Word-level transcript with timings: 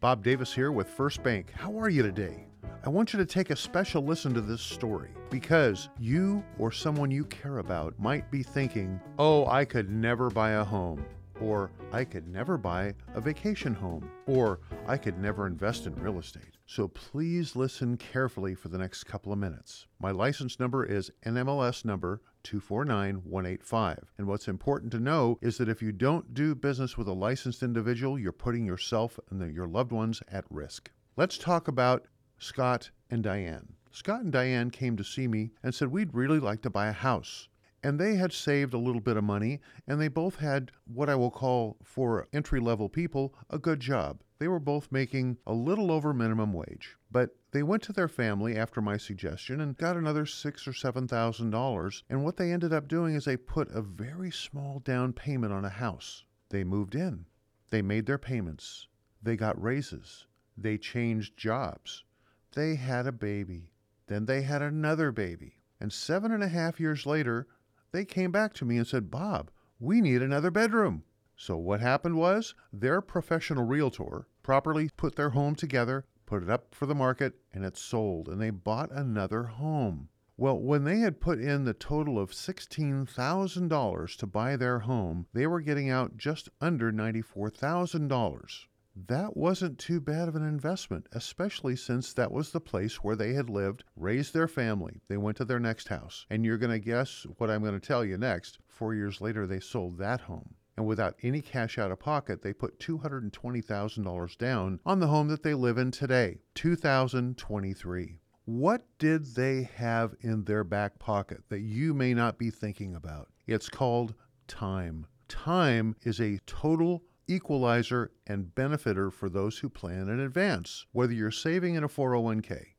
Bob 0.00 0.24
Davis 0.24 0.54
here 0.54 0.72
with 0.72 0.88
First 0.88 1.22
Bank. 1.22 1.52
How 1.54 1.78
are 1.78 1.90
you 1.90 2.02
today? 2.02 2.46
I 2.86 2.88
want 2.88 3.12
you 3.12 3.18
to 3.18 3.26
take 3.26 3.50
a 3.50 3.56
special 3.56 4.02
listen 4.02 4.32
to 4.32 4.40
this 4.40 4.62
story 4.62 5.10
because 5.28 5.90
you 5.98 6.42
or 6.58 6.72
someone 6.72 7.10
you 7.10 7.26
care 7.26 7.58
about 7.58 7.98
might 7.98 8.30
be 8.30 8.42
thinking, 8.42 8.98
oh, 9.18 9.46
I 9.46 9.66
could 9.66 9.90
never 9.90 10.30
buy 10.30 10.52
a 10.52 10.64
home, 10.64 11.04
or 11.40 11.70
I 11.92 12.04
could 12.04 12.28
never 12.28 12.56
buy 12.56 12.94
a 13.14 13.20
vacation 13.20 13.74
home, 13.74 14.10
or 14.26 14.60
I 14.86 14.96
could 14.96 15.18
never 15.18 15.46
invest 15.46 15.86
in 15.86 15.94
real 15.94 16.18
estate. 16.18 16.56
So 16.66 16.88
please 16.88 17.56
listen 17.56 17.96
carefully 17.96 18.54
for 18.54 18.68
the 18.68 18.78
next 18.78 19.04
couple 19.04 19.32
of 19.32 19.38
minutes. 19.38 19.86
My 19.98 20.10
license 20.10 20.60
number 20.60 20.84
is 20.84 21.10
NMLS 21.26 21.84
number 21.84 22.22
249185. 22.44 24.12
And 24.18 24.26
what's 24.26 24.48
important 24.48 24.92
to 24.92 25.00
know 25.00 25.38
is 25.42 25.58
that 25.58 25.68
if 25.68 25.82
you 25.82 25.92
don't 25.92 26.32
do 26.32 26.54
business 26.54 26.96
with 26.96 27.08
a 27.08 27.12
licensed 27.12 27.62
individual, 27.62 28.18
you're 28.18 28.32
putting 28.32 28.64
yourself 28.64 29.18
and 29.30 29.40
the, 29.40 29.50
your 29.50 29.66
loved 29.66 29.92
ones 29.92 30.22
at 30.30 30.44
risk. 30.50 30.90
Let's 31.16 31.38
talk 31.38 31.68
about 31.68 32.06
Scott 32.38 32.90
and 33.10 33.22
Diane. 33.22 33.74
Scott 33.92 34.22
and 34.22 34.32
Diane 34.32 34.70
came 34.70 34.96
to 34.96 35.04
see 35.04 35.26
me 35.26 35.50
and 35.62 35.74
said, 35.74 35.88
We'd 35.88 36.14
really 36.14 36.38
like 36.38 36.62
to 36.62 36.70
buy 36.70 36.86
a 36.86 36.92
house. 36.92 37.48
And 37.82 37.98
they 37.98 38.16
had 38.16 38.32
saved 38.32 38.74
a 38.74 38.78
little 38.78 39.00
bit 39.00 39.16
of 39.16 39.24
money, 39.24 39.60
and 39.86 39.98
they 39.98 40.08
both 40.08 40.36
had 40.36 40.70
what 40.84 41.08
I 41.08 41.14
will 41.14 41.30
call, 41.30 41.78
for 41.82 42.28
entry 42.32 42.60
level 42.60 42.90
people, 42.90 43.34
a 43.48 43.58
good 43.58 43.80
job. 43.80 44.20
They 44.38 44.48
were 44.48 44.60
both 44.60 44.92
making 44.92 45.38
a 45.46 45.54
little 45.54 45.90
over 45.90 46.12
minimum 46.12 46.52
wage. 46.52 46.96
But 47.10 47.36
they 47.52 47.62
went 47.62 47.82
to 47.84 47.92
their 47.92 48.08
family 48.08 48.56
after 48.56 48.80
my 48.80 48.96
suggestion 48.96 49.60
and 49.60 49.76
got 49.76 49.96
another 49.96 50.26
six 50.26 50.68
or 50.68 50.72
seven 50.72 51.08
thousand 51.08 51.50
dollars. 51.50 52.04
And 52.08 52.22
what 52.22 52.36
they 52.36 52.52
ended 52.52 52.72
up 52.72 52.86
doing 52.86 53.14
is 53.14 53.24
they 53.24 53.36
put 53.36 53.70
a 53.70 53.82
very 53.82 54.30
small 54.30 54.78
down 54.80 55.12
payment 55.12 55.52
on 55.52 55.64
a 55.64 55.70
house. 55.70 56.24
They 56.50 56.64
moved 56.64 56.94
in. 56.94 57.26
They 57.70 57.82
made 57.82 58.06
their 58.06 58.18
payments. 58.18 58.88
They 59.22 59.36
got 59.36 59.60
raises. 59.60 60.26
They 60.56 60.78
changed 60.78 61.36
jobs. 61.36 62.04
They 62.52 62.74
had 62.74 63.06
a 63.06 63.12
baby. 63.12 63.72
Then 64.06 64.26
they 64.26 64.42
had 64.42 64.60
another 64.62 65.12
baby. 65.12 65.56
And 65.78 65.92
seven 65.92 66.32
and 66.32 66.42
a 66.42 66.48
half 66.48 66.80
years 66.80 67.06
later, 67.06 67.46
they 67.92 68.04
came 68.04 68.30
back 68.30 68.54
to 68.54 68.64
me 68.64 68.76
and 68.76 68.86
said, 68.86 69.10
Bob, 69.10 69.50
we 69.78 70.00
need 70.00 70.22
another 70.22 70.50
bedroom. 70.50 71.04
So 71.36 71.56
what 71.56 71.80
happened 71.80 72.16
was 72.16 72.54
their 72.72 73.00
professional 73.00 73.64
realtor 73.64 74.26
properly 74.42 74.90
put 74.96 75.16
their 75.16 75.30
home 75.30 75.54
together, 75.54 76.04
put 76.26 76.42
it 76.42 76.50
up 76.50 76.74
for 76.74 76.86
the 76.86 76.94
market, 76.94 77.34
and 77.52 77.64
it 77.64 77.76
sold, 77.76 78.28
and 78.28 78.40
they 78.40 78.50
bought 78.50 78.92
another 78.92 79.44
home. 79.44 80.08
Well, 80.36 80.58
when 80.58 80.84
they 80.84 81.00
had 81.00 81.20
put 81.20 81.38
in 81.38 81.64
the 81.64 81.74
total 81.74 82.18
of 82.18 82.30
$16,000 82.30 84.16
to 84.16 84.26
buy 84.26 84.56
their 84.56 84.78
home, 84.80 85.26
they 85.32 85.46
were 85.46 85.60
getting 85.60 85.90
out 85.90 86.16
just 86.16 86.48
under 86.60 86.92
$94,000 86.92 88.66
that 88.94 89.36
wasn't 89.36 89.78
too 89.78 90.00
bad 90.00 90.28
of 90.28 90.34
an 90.34 90.46
investment, 90.46 91.06
especially 91.12 91.76
since 91.76 92.12
that 92.12 92.32
was 92.32 92.50
the 92.50 92.60
place 92.60 92.96
where 92.96 93.16
they 93.16 93.32
had 93.34 93.48
lived, 93.48 93.84
raised 93.96 94.34
their 94.34 94.48
family. 94.48 95.00
They 95.08 95.16
went 95.16 95.36
to 95.38 95.44
their 95.44 95.60
next 95.60 95.88
house. 95.88 96.26
And 96.28 96.44
you're 96.44 96.58
going 96.58 96.72
to 96.72 96.84
guess 96.84 97.26
what 97.38 97.50
I'm 97.50 97.62
going 97.62 97.78
to 97.78 97.86
tell 97.86 98.04
you 98.04 98.18
next. 98.18 98.58
Four 98.66 98.94
years 98.94 99.20
later, 99.20 99.46
they 99.46 99.60
sold 99.60 99.98
that 99.98 100.22
home. 100.22 100.54
And 100.76 100.86
without 100.86 101.16
any 101.22 101.40
cash 101.40 101.78
out 101.78 101.90
of 101.90 102.00
pocket, 102.00 102.42
they 102.42 102.52
put 102.52 102.78
$220,000 102.80 104.38
down 104.38 104.80
on 104.86 104.98
the 104.98 105.08
home 105.08 105.28
that 105.28 105.42
they 105.42 105.54
live 105.54 105.78
in 105.78 105.90
today, 105.90 106.38
2023. 106.54 108.18
What 108.46 108.82
did 108.98 109.34
they 109.34 109.68
have 109.74 110.14
in 110.20 110.44
their 110.44 110.64
back 110.64 110.98
pocket 110.98 111.42
that 111.50 111.60
you 111.60 111.92
may 111.94 112.14
not 112.14 112.38
be 112.38 112.50
thinking 112.50 112.94
about? 112.94 113.28
It's 113.46 113.68
called 113.68 114.14
time. 114.48 115.06
Time 115.28 115.94
is 116.02 116.20
a 116.20 116.38
total 116.46 117.02
equalizer 117.30 118.10
and 118.26 118.54
benefiter 118.54 119.10
for 119.10 119.28
those 119.28 119.58
who 119.58 119.68
plan 119.68 120.08
in 120.08 120.18
advance. 120.20 120.86
Whether 120.92 121.12
you're 121.12 121.30
saving 121.30 121.76
in 121.76 121.84
a 121.84 121.88
401k, 121.88 122.74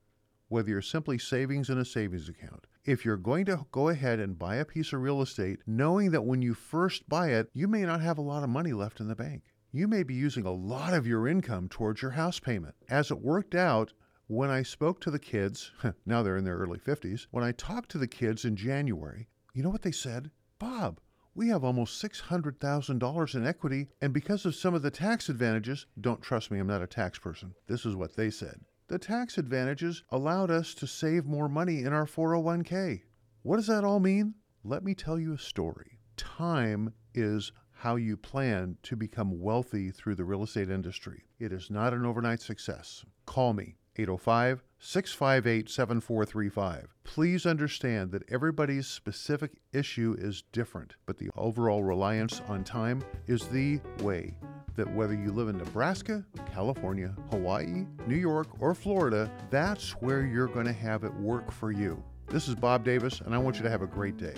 whether 0.50 0.70
you're 0.70 0.82
simply 0.82 1.18
savings 1.18 1.70
in 1.70 1.78
a 1.78 1.86
savings 1.86 2.28
account, 2.28 2.68
if 2.84 3.06
you're 3.06 3.16
going 3.16 3.46
to 3.46 3.66
go 3.72 3.90
ahead 3.90 4.20
and 4.20 4.38
buy 4.38 4.56
a 4.56 4.66
piece 4.66 4.92
of 4.92 5.02
real 5.02 5.22
estate, 5.22 5.60
knowing 5.66 6.12
that 6.12 6.26
when 6.26 6.42
you 6.42 6.54
first 6.54 7.08
buy 7.08 7.30
it, 7.30 7.50
you 7.54 7.68
may 7.68 7.84
not 7.84 8.02
have 8.02 8.18
a 8.18 8.22
lot 8.22 8.44
of 8.44 8.50
money 8.50 8.74
left 8.74 9.00
in 9.00 9.08
the 9.08 9.16
bank. 9.16 9.44
You 9.72 9.88
may 9.88 10.04
be 10.04 10.14
using 10.14 10.46
a 10.46 10.52
lot 10.52 10.94
of 10.94 11.08
your 11.08 11.28
income 11.28 11.70
towards 11.70 12.02
your 12.02 12.12
house 12.12 12.40
payment. 12.40 12.76
As 12.90 13.10
it 13.10 13.22
worked 13.22 13.56
out, 13.56 13.94
when 14.28 14.50
I 14.50 14.64
spoke 14.64 15.00
to 15.02 15.12
the 15.12 15.20
kids, 15.20 15.72
now 16.06 16.24
they're 16.24 16.38
in 16.38 16.44
their 16.44 16.58
early 16.58 16.80
50s, 16.80 17.28
when 17.32 17.44
I 17.44 17.54
talked 17.54 17.92
to 17.92 17.98
the 17.98 18.08
kids 18.08 18.44
in 18.44 18.56
January, 18.56 19.28
you 19.54 19.64
know 19.64 19.70
what 19.70 19.84
they 19.84 19.92
said? 19.92 20.32
Bob, 20.60 21.00
we 21.34 21.48
have 21.48 21.64
almost 21.64 22.04
$600,000 22.04 23.36
in 23.36 23.48
equity, 23.48 23.88
and 24.02 24.14
because 24.14 24.46
of 24.46 24.56
some 24.56 24.74
of 24.74 24.82
the 24.82 24.92
tax 24.92 25.30
advantages, 25.30 25.86
don't 26.00 26.22
trust 26.22 26.52
me, 26.52 26.60
I'm 26.60 26.68
not 26.68 26.82
a 26.82 26.88
tax 26.88 27.20
person. 27.20 27.54
This 27.68 27.86
is 27.86 27.96
what 27.96 28.16
they 28.16 28.30
said. 28.30 28.62
The 28.88 29.00
tax 29.00 29.38
advantages 29.38 30.04
allowed 30.10 30.52
us 30.52 30.74
to 30.76 30.88
save 30.88 31.26
more 31.26 31.48
money 31.48 31.84
in 31.84 31.94
our 31.94 32.06
401k. 32.06 33.04
What 33.44 33.56
does 33.56 33.68
that 33.68 33.86
all 33.86 34.00
mean? 34.00 34.36
Let 34.64 34.84
me 34.84 34.94
tell 34.94 35.18
you 35.18 35.34
a 35.34 35.38
story. 35.38 36.00
Time 36.18 36.94
is 37.14 37.52
how 37.72 37.96
you 37.96 38.18
plan 38.18 38.78
to 38.84 38.96
become 38.96 39.40
wealthy 39.40 39.90
through 39.90 40.16
the 40.16 40.26
real 40.26 40.44
estate 40.44 40.70
industry. 40.70 41.24
It 41.40 41.52
is 41.52 41.72
not 41.72 41.94
an 41.94 42.06
overnight 42.06 42.42
success. 42.42 43.06
Call 43.26 43.54
me 43.54 43.78
805 43.98 44.64
658 44.80 45.70
7435. 45.70 46.96
Please 47.04 47.46
understand 47.46 48.12
that 48.12 48.30
everybody's 48.32 48.88
specific 48.88 49.52
issue 49.74 50.16
is 50.18 50.44
different, 50.52 50.96
but 51.06 51.18
the 51.18 51.30
overall 51.36 51.84
reliance 51.84 52.42
on 52.48 52.64
time 52.64 53.04
is 53.28 53.48
the 53.48 53.80
way 54.00 54.34
that 54.76 54.92
whether 54.94 55.14
you 55.14 55.32
live 55.32 55.50
in 55.50 55.58
Nebraska, 55.58 56.26
California, 56.54 57.14
Hawaii, 57.30 57.86
New 58.08 58.16
York, 58.16 58.48
or 58.60 58.74
Florida, 58.74 59.30
that's 59.50 59.92
where 60.02 60.26
you're 60.26 60.48
going 60.48 60.66
to 60.66 60.74
have 60.74 61.04
it 61.04 61.14
work 61.16 61.52
for 61.52 61.72
you. 61.72 62.02
This 62.28 62.48
is 62.48 62.56
Bob 62.56 62.86
Davis, 62.86 63.22
and 63.22 63.36
I 63.36 63.38
want 63.38 63.58
you 63.58 63.64
to 63.64 63.70
have 63.70 63.82
a 63.82 63.88
great 63.88 64.18
day. 64.18 64.36